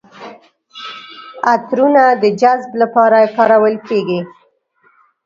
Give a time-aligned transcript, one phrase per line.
[1.53, 4.21] عطرونه د جذب لپاره کارول کیږي.